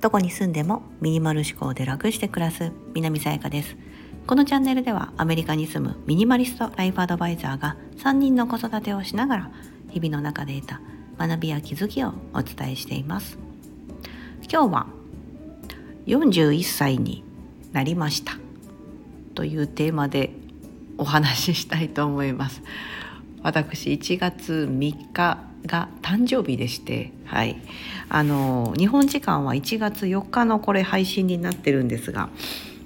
[0.00, 3.74] どこに住んでもミニマル思考で楽して暮らす南さやかです。
[4.26, 9.50] このチャンネルではアメリカに住むミニマリストライフアドバイザーが3人の子育てをしながら
[9.90, 10.80] 日々の中で得た
[11.18, 13.38] 学びや気づきをお伝えしています。
[14.50, 14.86] 今日は
[16.06, 17.24] 41歳に
[17.72, 18.34] なりました
[19.34, 20.32] というテーマで
[20.98, 22.62] お話ししたいと思います。
[23.44, 27.56] 私1月3日が誕生日でして、はい、
[28.08, 32.30] あの日本時間は1月4日のこれ配信になってるんですが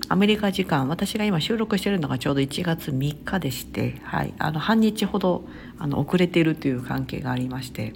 [0.09, 5.45] アメリカ時間私が今収録してるのがちょうど1月3日でして、はい、あの半日ほど
[5.79, 7.93] あの遅れてるという関係がありまして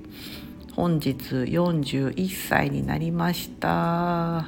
[0.76, 4.46] 本日41歳になりました。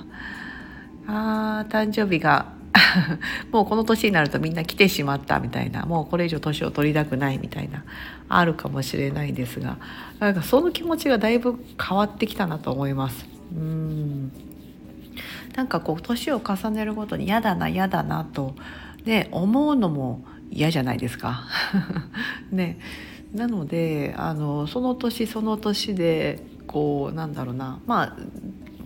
[1.07, 2.54] あ誕生日が
[3.53, 7.85] もうこの年になるとみんな来てしまったみたいなもうこれ以上年を取りたくないみたいな
[8.29, 9.79] あるかもしれないですが
[10.19, 13.27] なんかその気持ちがだいぶ変わってきたなと思います。
[13.55, 14.33] うん
[15.55, 18.57] なんかこう年を重ねるごとに嫌だな嫌だなと、
[19.05, 21.45] ね、思うのも嫌じゃないですか。
[22.51, 22.81] ね、
[23.33, 28.17] なのであのその年その年でこうなんだろうなまあ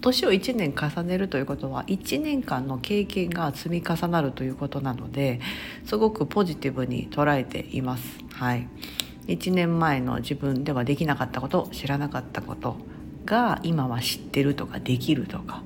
[0.01, 5.41] 年を1年重ねるということは1年間の経験が積み重なるということなので
[5.85, 8.19] すごくポジティブに捉えています。
[8.33, 8.69] はい、
[9.27, 12.77] 1年前の自分ではできなかったこと知らなかったこと
[13.25, 15.63] が今は知ってるとかできるとか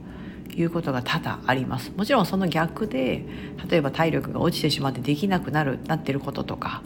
[0.55, 1.93] いうことが多々あります。
[1.97, 3.25] もちろんその逆で
[3.69, 6.83] 例えば体力が落ちてしまってできなくなるなってることとか、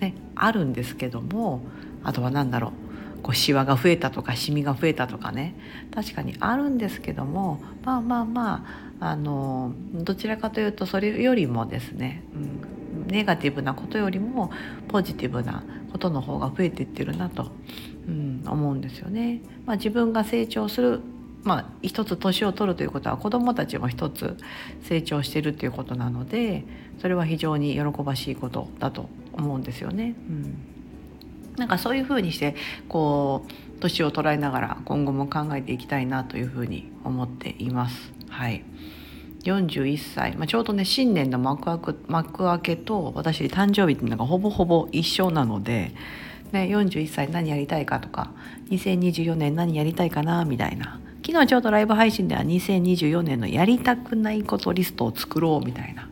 [0.00, 1.62] ね、あるんですけども
[2.02, 2.89] あとは何だろう。
[3.20, 5.54] こうシワが増えたとかシミが増えたとかね
[5.94, 8.66] 確かにあるんですけどもまあまあま
[9.00, 14.50] ああのどちらかというとそれよりもですね、うん、ネガティブなことよりも
[14.88, 17.50] ポジティブなことの方が増えていってるなと、
[18.06, 19.40] うん、思うんですよね。
[19.64, 21.00] まあ、自分が成長する
[21.42, 24.36] まあ、一つ年を取るということは子どもたちも一つ
[24.82, 26.66] 成長しているということなので
[27.00, 30.14] それは非常に喜ばしいことだと思うんですよね。
[30.28, 30.79] うん
[31.60, 32.56] なんかそういうふうにして
[32.88, 38.12] こう年を捉えながら今後も考えていきたいなというふうに思っています。
[38.30, 38.64] はい。
[39.44, 45.92] 41歳、まあ、ちょうどね新年の幕開く幕開けと私誕生日っていうのがほぼほぼ一緒なので、
[46.52, 48.32] ね、41歳何やりたいかとか
[48.70, 50.98] 2024年何やりたいかなみたいな。
[51.26, 56.08] 昨日ちょうどライブ配信では2024年のやりたくないことリストを作ろうみたいな。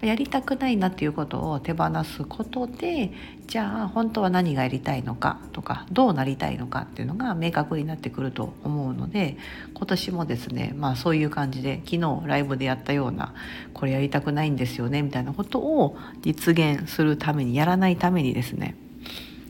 [0.00, 3.12] やりたくないなっていうことを手放すことで
[3.46, 9.36] じゃあ本当は何がやりたいのかとかどうなりたいのかっていうのが明確になってくると思うので
[9.74, 13.34] 今年もですねまあそういう感じで昨日ライブでやったような
[13.74, 18.76] これやりたくないんですよねみたいなことを実現するためにやらないためにですね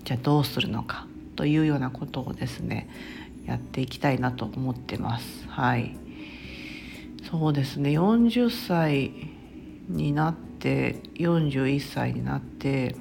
[0.04, 1.06] じゃあどうするのか
[1.37, 2.88] というようなことをですね
[3.47, 5.47] やっていきたいなと思ってます。
[5.48, 5.97] はい
[7.31, 9.38] そうですね40歳
[9.88, 12.94] になって41歳になって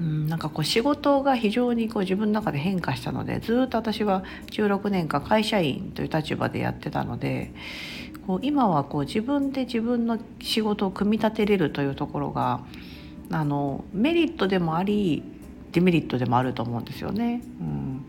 [0.00, 7.52] うん、なんかこう仕事が非常にこう自分の中で変化したのでずっと私は16年間会社員という立場でやってたので
[8.26, 12.60] こう今はこう自分で自分の仕事を組み立てれるというところが
[13.30, 15.22] あのメリットでもあり
[15.72, 17.42] デメリットでもあると思うんですよね。
[17.60, 18.04] うん、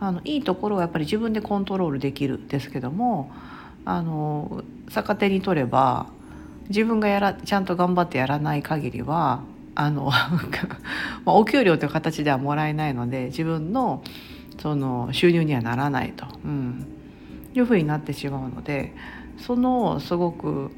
[0.00, 3.30] あのいいところはやっぱり自分でコントロールできるですけども
[3.84, 6.06] あの逆手に取れば
[6.72, 9.42] 自分がやらちゃんと頑張ってやらない限りは
[9.74, 10.10] あの
[11.24, 14.02] ま、お給料という形ではもらえないので自分の
[14.58, 16.86] その収入にはならないと、うん、
[17.54, 18.94] いうふうになってしまうので
[19.38, 20.70] そのすごく、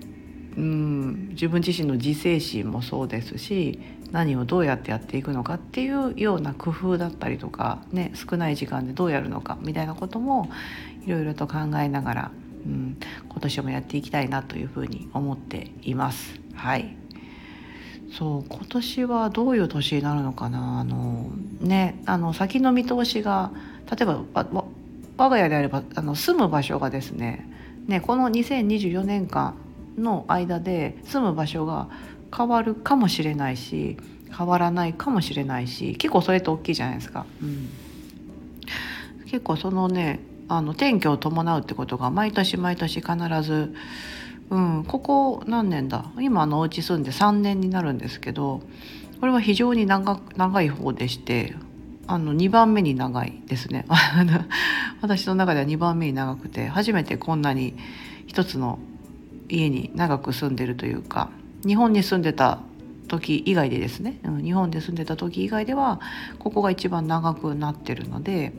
[0.56, 3.80] うん、自分自身の自制心もそうですし
[4.10, 10.50] 何をどうやってやっていくのかっていうような工夫だったりとか、ね、少ない時間でどうやるのかみたいなことも
[11.04, 12.30] いろいろと考えながら
[12.66, 12.96] うん、
[13.28, 16.38] 今年もやっていきたいなというふうに思っています。
[16.54, 16.96] はい
[18.16, 23.50] そう今年はどういう年になるのかなあのねあの先の見通しが
[23.90, 24.22] 例えば
[25.16, 27.48] 我が家であればあの住む場所がですね
[27.88, 29.56] ねこの2024年間
[29.98, 31.88] の間で住む場所が
[32.34, 33.96] 変わるかもしれないし
[34.36, 37.26] 変わらないかもしれないし結構それって大きいじゃないですか。
[37.42, 37.68] うん、
[39.26, 40.20] 結構そのね
[40.56, 43.74] あの転居を伴うってことが毎年毎年必ず、
[44.50, 46.04] うん、ここ何年だ？
[46.20, 48.62] 今のお家住んで3年になるんですけど
[49.20, 51.54] これは非常に長長い方でして
[52.06, 53.86] あの2番目に長いですね。
[55.00, 57.74] 私の中では2番目に長くて初めてこんなに
[58.26, 58.78] 一つの
[59.48, 61.30] 家に長く住んでるというか
[61.66, 62.60] 日本に住んでた
[63.08, 66.00] 時以外でですね、うん、日本で住んでた時以外では
[66.38, 68.52] ここが一番長くなってるので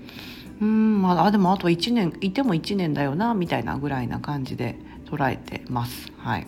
[0.61, 6.11] うんまあでもあと1年いても1年だよなみたいなぐらいな感じで捉えてます。
[6.17, 6.47] はい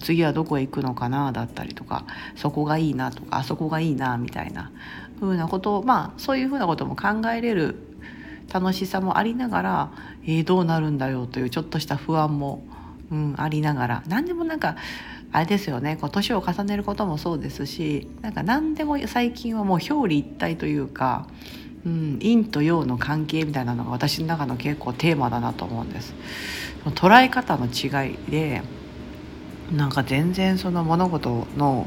[0.00, 2.04] 次はどこへ行くのかなだったりとか
[2.36, 4.70] そこがいいなとかあそこがいいなみたいな
[5.18, 7.74] ふうなことをまあそういうふうなことも考えれる
[8.52, 9.92] 楽しさもありながら、
[10.24, 12.64] えー、どうなるんだよというちょっとした不安も、
[13.10, 14.76] うん、ありながら何でもなんか
[15.30, 21.26] あれですよね年を重ねることもそうですしなんか何でも最近はもう表裏一体というか、
[21.86, 26.14] うん、陰と陽の関係みたいなのが私の中の結構テーマだなと思うんです。
[26.94, 28.62] 捉え方の違いで
[29.72, 31.86] なんか全然その物事の、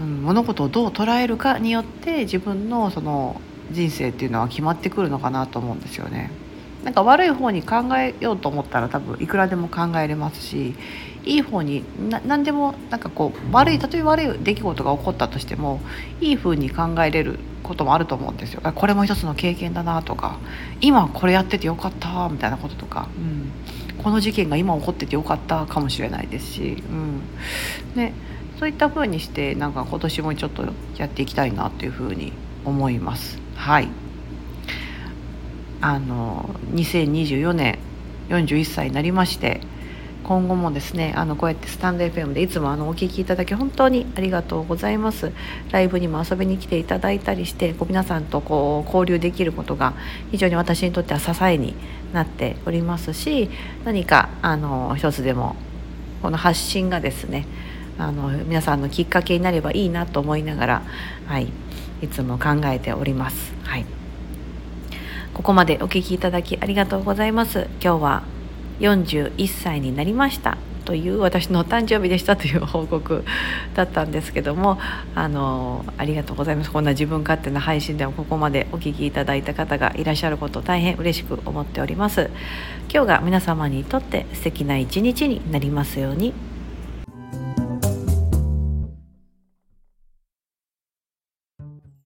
[0.00, 3.40] うん、物事をどう捉えるかによって自分のその
[3.70, 6.30] 人生っていうのは決まってくるのかなと思うんですよね。
[6.84, 10.74] なんか悪い方に考えようと思ったら多分いくらでも考えれますし
[11.28, 11.84] いい方に
[12.26, 15.80] 何でもなんかこう悪いたとえ悪い出来事が起こったとしても
[16.22, 18.62] いい風に考えれることもあると思うんですよ。
[18.62, 20.38] これも一つの経験だなとか
[20.80, 27.20] 今これやっててよかったみたいなこととか、うん、この事件が今起こっててよかったかもしれないですし、うん、
[27.94, 28.14] ね、
[28.58, 30.64] そういった風にしてなんか今年もちょっと
[30.96, 32.32] やっていきたいなという風に
[32.64, 33.38] 思います。
[33.54, 33.88] はい。
[35.82, 37.78] あの2024年
[38.30, 39.60] 41歳になりまして
[40.28, 45.32] 今後もですねあのこうやってスタンド FM でいつもあのお聞きいただき本当にありがとうございます
[45.70, 49.94] ライブにも遊びに来ていただいたりしてこう皆さんとこう交流できることが
[50.30, 51.74] 非常に私にとっては支えに
[52.12, 53.48] なっておりますし
[53.86, 55.56] 何かあの一つでも
[56.20, 57.46] この発信がですね
[57.96, 60.82] あの皆さんのきっかけになればいいなと思いながら、
[61.26, 61.48] はい、
[62.02, 63.54] いつも考えております。
[63.64, 63.86] はい
[65.32, 67.68] ここまでお聞きいただきありがとうございます。
[67.80, 68.37] 今日は
[68.80, 70.56] 41歳になりました。
[70.84, 73.22] という私のお誕生日でしたという報告
[73.74, 74.78] だったんですけども
[75.14, 76.70] あのありがとうございます。
[76.70, 82.30] こんな自分勝手な配信でもここまでお聞きいただいた方がいらっしゃることを大変嬉しく思っております。
[82.90, 86.32] 今日が皆様にとって素敵な一日になりますように。